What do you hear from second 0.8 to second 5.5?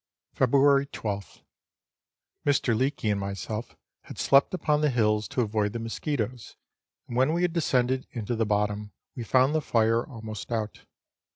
12th. Mr. Leake and myself had slept upon the hills to